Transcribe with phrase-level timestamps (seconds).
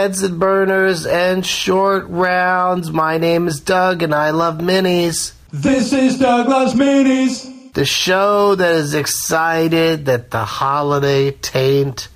[0.00, 2.90] Benson burners and short rounds.
[2.90, 5.34] My name is Doug and I love minis.
[5.52, 7.74] This is Doug Loves Minis.
[7.74, 12.08] The show that is excited that the holiday taint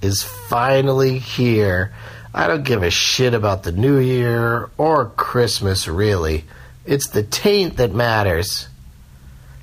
[0.00, 1.94] is finally here.
[2.34, 6.42] I don't give a shit about the New Year or Christmas, really.
[6.84, 8.66] It's the taint that matters.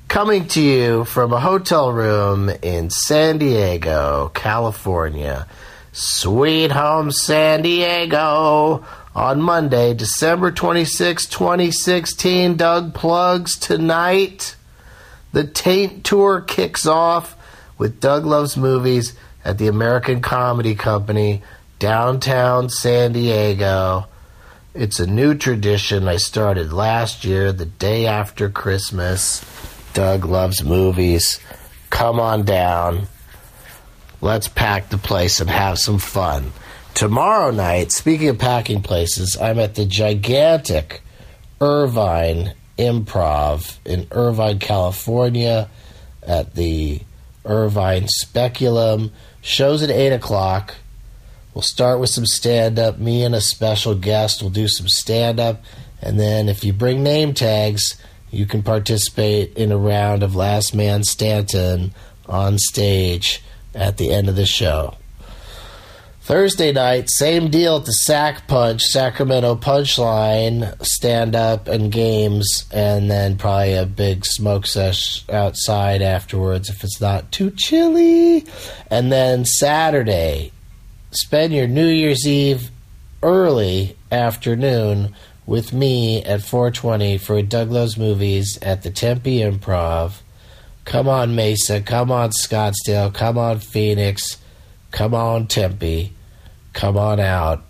[0.08, 5.46] Coming to you from a hotel room in San Diego, California.
[5.92, 8.84] Sweet home San Diego.
[9.14, 14.54] On Monday, December 26, 2016, Doug plugs tonight.
[15.32, 17.36] The Taint Tour kicks off
[17.76, 21.42] with Doug Loves Movies at the American Comedy Company,
[21.80, 24.06] downtown San Diego.
[24.74, 29.44] It's a new tradition I started last year, the day after Christmas.
[29.92, 31.40] Doug Loves Movies.
[31.90, 33.08] Come on down.
[34.22, 36.52] Let's pack the place and have some fun.
[36.94, 41.02] Tomorrow night, speaking of packing places, I'm at the gigantic
[41.60, 45.70] Irvine Improv in Irvine, California,
[46.22, 47.00] at the
[47.46, 49.12] Irvine Speculum.
[49.40, 50.74] Shows at 8 o'clock.
[51.54, 52.98] We'll start with some stand up.
[52.98, 55.64] Me and a special guest will do some stand up.
[56.02, 57.96] And then if you bring name tags,
[58.30, 61.94] you can participate in a round of Last Man Stanton
[62.28, 63.42] on stage
[63.74, 64.96] at the end of the show.
[66.22, 73.10] Thursday night, same deal at the Sack Punch, Sacramento Punchline, stand up and games, and
[73.10, 78.44] then probably a big smoke sesh outside afterwards if it's not too chilly.
[78.90, 80.52] And then Saturday,
[81.10, 82.70] spend your New Year's Eve
[83.22, 85.14] early afternoon
[85.46, 90.20] with me at 420 for Doug Loves Movies at the Tempe Improv.
[90.84, 91.80] Come on, Mesa.
[91.80, 93.12] Come on, Scottsdale.
[93.12, 94.38] Come on, Phoenix.
[94.90, 96.12] Come on, Tempe.
[96.72, 97.64] Come on out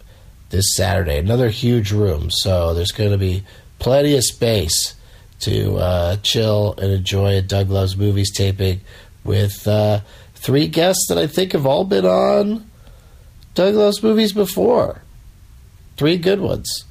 [0.50, 1.18] this Saturday.
[1.18, 3.44] Another huge room, so there's going to be
[3.78, 4.94] plenty of space
[5.40, 8.80] to uh, chill and enjoy a Doug Loves Movies taping
[9.24, 10.00] with uh,
[10.34, 12.70] three guests that I think have all been on
[13.54, 15.02] Doug Loves Movies before.
[15.96, 16.84] Three good ones.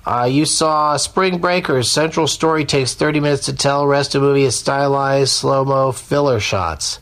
[0.05, 1.91] Uh, you saw Spring Breakers.
[1.91, 3.87] Central story takes 30 minutes to tell.
[3.87, 7.01] Rest of the movie is stylized, slow mo, filler shots.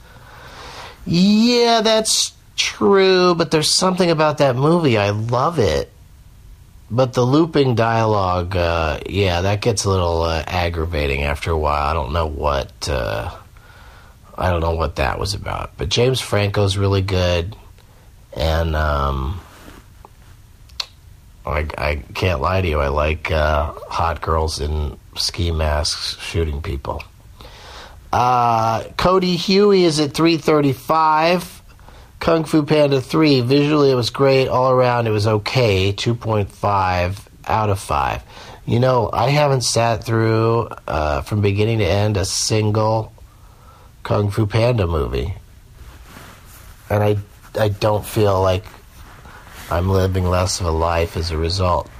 [1.05, 4.99] Yeah, that's true, but there's something about that movie.
[4.99, 5.91] I love it.
[6.91, 11.83] But the looping dialogue, uh, yeah, that gets a little uh, aggravating after a while.
[11.83, 12.89] I don't know what.
[12.89, 13.35] Uh,
[14.37, 15.77] I don't know what that was about.
[15.77, 17.57] But James Franco's really good,
[18.37, 19.41] and um,
[21.47, 22.81] I, I can't lie to you.
[22.81, 27.03] I like uh, hot girls in ski masks shooting people.
[28.13, 31.54] Uh, Cody Huey is at 335.
[32.25, 34.49] Kung Fu Panda 3, visually it was great.
[34.49, 35.93] All around it was okay.
[35.93, 38.23] 2.5 out of 5.
[38.65, 43.13] You know, I haven't sat through, uh, from beginning to end, a single
[44.05, 45.35] Kung Fu Panda movie.
[46.89, 47.19] and I
[47.61, 48.65] I don't feel like
[49.71, 51.91] I'm living less of a life as a result.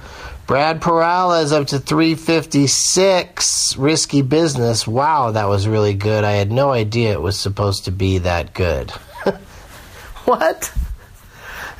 [0.47, 3.77] Brad Peralez up to 356.
[3.77, 4.87] Risky business.
[4.87, 6.23] Wow, that was really good.
[6.23, 8.91] I had no idea it was supposed to be that good.
[10.29, 10.73] what?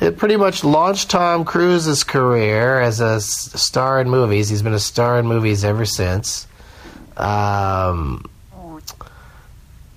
[0.00, 4.48] It pretty much launched Tom Cruise's career as a star in movies.
[4.48, 6.46] He's been a star in movies ever since.
[7.16, 8.28] Um,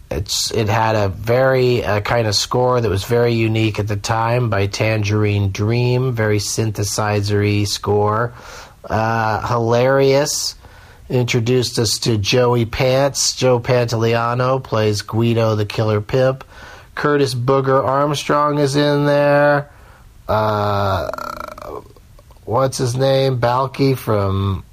[0.09, 3.95] it's it had a very uh, kind of score that was very unique at the
[3.95, 8.33] time by Tangerine Dream, very synthesizery score,
[8.85, 10.55] uh, hilarious.
[11.09, 13.35] Introduced us to Joey Pants.
[13.35, 16.43] Joe Pantoliano plays Guido the Killer Pimp.
[16.99, 19.69] Curtis Booger Armstrong is in there.
[20.27, 21.09] Uh,
[22.43, 23.39] what's his name?
[23.39, 24.65] Balki from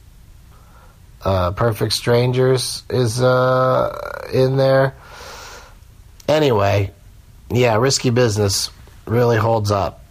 [1.25, 4.96] uh, Perfect Strangers is uh, in there.
[6.26, 6.90] Anyway,
[7.49, 8.70] yeah, risky business
[9.06, 10.05] really holds up.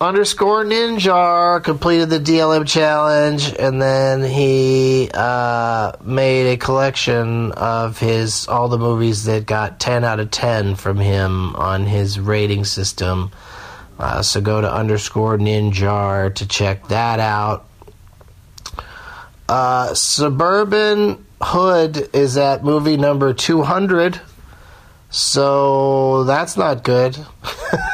[0.00, 8.46] Underscore Ninja completed the DLM challenge, and then he uh, made a collection of his
[8.46, 13.32] all the movies that got ten out of ten from him on his rating system.
[13.98, 17.66] Uh, so go to underscore Ninja to check that out.
[19.48, 24.20] Uh, Suburban Hood is at movie number 200.
[25.10, 27.18] So that's not good.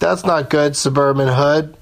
[0.00, 1.76] that's not good, Suburban Hood.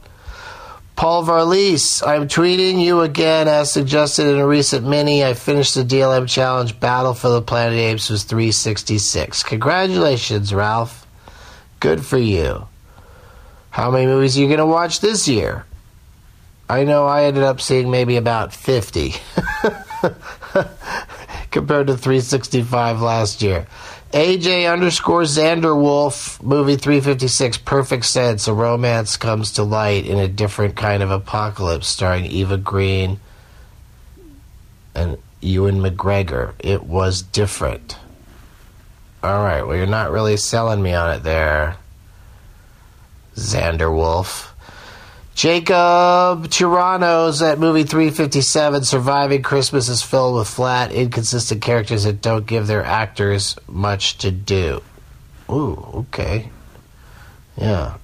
[0.96, 5.24] Paul Varlis, I'm tweeting you again as suggested in a recent mini.
[5.24, 6.80] I finished the DLM challenge.
[6.80, 9.44] Battle for the Planet Apes was 366.
[9.44, 11.06] Congratulations, Ralph.
[11.78, 12.66] Good for you.
[13.70, 15.64] How many movies are you going to watch this year?
[16.68, 19.10] I know I ended up seeing maybe about 50
[21.52, 23.68] compared to 365 last year.
[24.12, 28.48] AJ underscore Xander Wolf, movie 356, perfect sense.
[28.48, 33.20] A romance comes to light in a different kind of apocalypse starring Eva Green
[34.94, 36.54] and Ewan McGregor.
[36.58, 37.98] It was different.
[39.22, 41.76] All right, well, you're not really selling me on it there,
[43.34, 44.52] Xanderwolf.
[45.38, 48.82] Jacob Tyranno's at movie 357.
[48.82, 54.32] Surviving Christmas is filled with flat, inconsistent characters that don't give their actors much to
[54.32, 54.82] do.
[55.48, 56.50] Ooh, okay.
[57.56, 57.98] Yeah.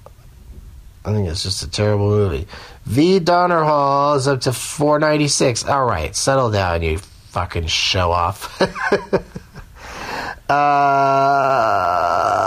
[1.03, 2.47] I think it's just a terrible movie.
[2.85, 3.19] V.
[3.19, 5.65] Donner Hall is up to 496.
[5.65, 8.61] All right, settle down, you fucking show off.
[10.49, 12.44] uh.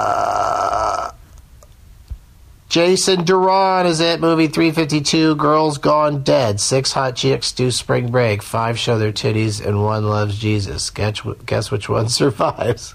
[2.69, 5.37] Jason Duran is at movie 352.
[5.37, 6.61] Girls Gone Dead.
[6.61, 8.43] Six hot chicks do spring break.
[8.43, 10.91] Five show their titties, and one loves Jesus.
[10.91, 12.91] Guess, guess which one survives?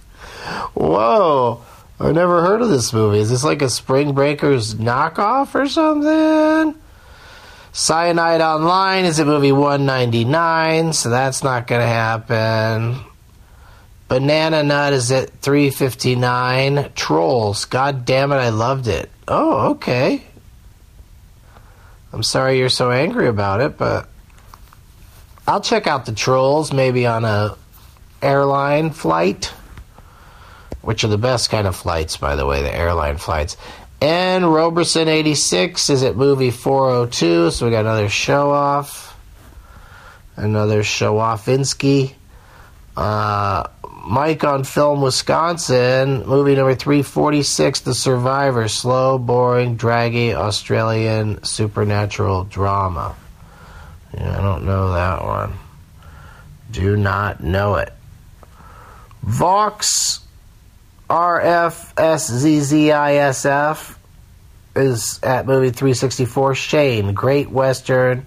[0.76, 1.64] Whoa.
[2.00, 3.20] I never heard of this movie.
[3.20, 6.80] Is this like a Spring Breakers knockoff or something?
[7.72, 13.00] Cyanide Online is at movie 199, so that's not going to happen.
[14.08, 16.92] Banana Nut is at 359.
[16.94, 17.66] Trolls.
[17.66, 19.10] God damn it, I loved it.
[19.28, 20.24] Oh, okay.
[22.12, 24.08] I'm sorry you're so angry about it, but
[25.48, 27.56] I'll check out the Trolls maybe on a
[28.22, 29.54] airline flight,
[30.82, 33.58] which are the best kind of flights, by the way, the airline flights.
[34.00, 39.18] And Roberson 86 is at movie 402, so we got another show off.
[40.36, 42.14] Another show off Insky.
[42.96, 43.68] Uh,
[44.06, 53.16] Mike on Film Wisconsin, movie number 346, The Survivor, slow, boring, draggy Australian supernatural drama.
[54.14, 55.54] Yeah, I don't know that one.
[56.72, 57.94] Do not know it.
[59.24, 60.20] Vox
[61.10, 61.96] RFSZZISF
[64.76, 66.56] is at movie 364.
[66.56, 68.26] Shane, Great Western.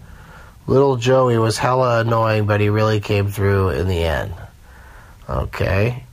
[0.66, 4.32] Little Joey was hella annoying, but he really came through in the end.
[5.28, 6.04] Okay.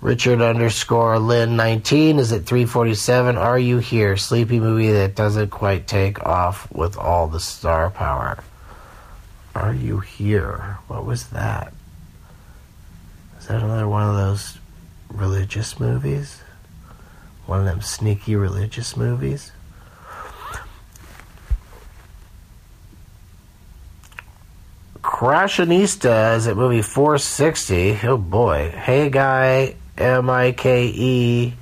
[0.00, 3.36] Richard underscore Lynn 19 is at 347.
[3.36, 4.16] Are you here?
[4.16, 8.42] Sleepy movie that doesn't quite take off with all the star power.
[9.54, 10.78] Are you here?
[10.86, 11.74] What was that?
[13.38, 14.58] Is that another one of those
[15.08, 16.40] religious movies?
[17.46, 19.52] One of them sneaky religious movies?
[25.20, 27.98] Crashionista is at movie 460.
[28.04, 28.70] Oh boy.
[28.70, 31.52] Hey Guy, M I K E,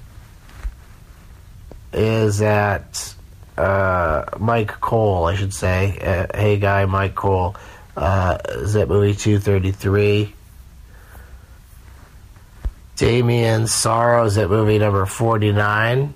[1.92, 3.16] is at
[3.56, 5.98] uh, Mike Cole, I should say.
[6.00, 7.56] Uh, hey Guy, Mike Cole
[7.96, 10.32] uh, is at movie 233.
[12.94, 16.14] Damien Sorrows at movie number 49.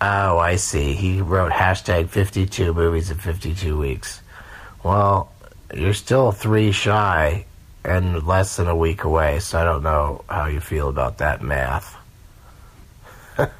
[0.00, 0.94] Oh, I see.
[0.94, 4.22] He wrote hashtag 52 movies in 52 weeks.
[4.84, 5.32] Well,
[5.74, 7.44] you're still three shy
[7.84, 11.42] and less than a week away, so I don't know how you feel about that
[11.42, 11.96] math.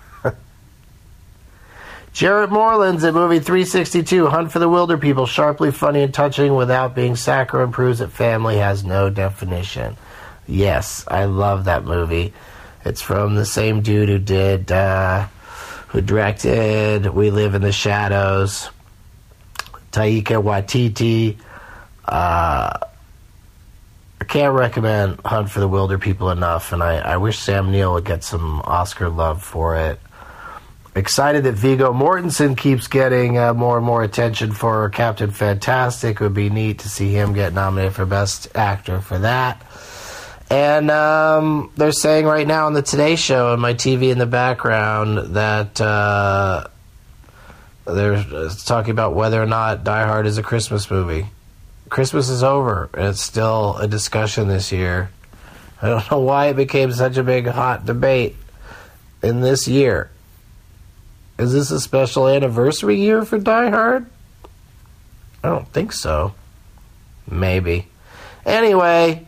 [2.13, 7.17] Jarrett Moreland's at movie 362, Hunt for the Wilderpeople, sharply funny and touching without being
[7.17, 9.97] saccharine, proves that family has no definition.
[10.47, 12.33] Yes, I love that movie.
[12.85, 15.29] It's from the same dude who did, uh,
[15.89, 18.71] who directed We Live in the Shadows,
[19.93, 21.37] Taika Waititi.
[22.09, 22.79] Uh,
[24.21, 28.05] I can't recommend Hunt for the Wilderpeople enough, and I, I wish Sam Neill would
[28.05, 30.01] get some Oscar love for it.
[30.95, 36.17] Excited that Viggo Mortensen keeps getting uh, more and more attention for Captain Fantastic.
[36.17, 39.63] It would be neat to see him get nominated for Best Actor for that.
[40.51, 44.27] And um, they're saying right now on the Today Show on my TV in the
[44.27, 46.67] background that uh,
[47.85, 48.25] they're
[48.65, 51.27] talking about whether or not Die Hard is a Christmas movie.
[51.89, 55.11] Christmas is over, and it's still a discussion this year.
[55.81, 58.37] I don't know why it became such a big hot debate
[59.23, 60.11] in this year.
[61.39, 64.07] Is this a special anniversary year for Die Hard?
[65.45, 66.35] I don't think so.
[67.31, 67.87] Maybe.
[68.45, 69.27] Anyway,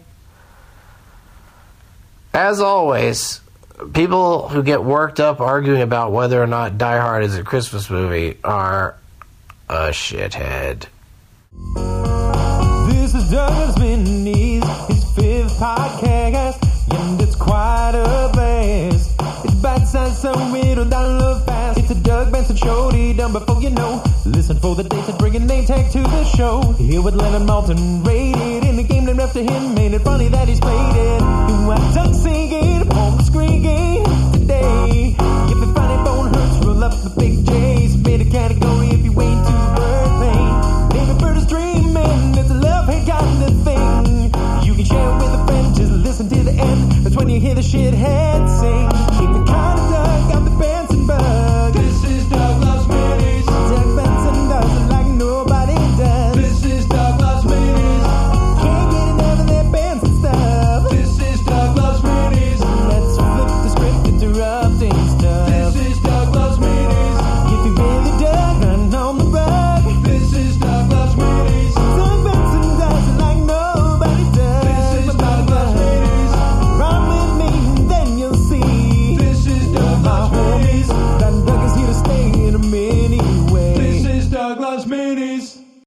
[2.35, 3.41] as always,
[3.93, 7.89] people who get worked up arguing about whether or not Die Hard is a Christmas
[7.89, 8.97] movie are
[9.69, 10.87] a shithead.
[13.31, 16.59] Doug Loves Minis, his fifth podcast,
[16.91, 19.13] and it's quite a blast.
[19.45, 21.79] It's bite-sized, so it'll download fast.
[21.79, 24.03] It's a Doug Benson show, he done before you know.
[24.27, 26.73] Listen for the dates and bring a name tag to the show.
[26.73, 30.49] Here with Leonard Maltin, rated in the game named after him, made it funny that
[30.49, 31.21] he's played it.
[31.21, 33.23] You want Doug singing on the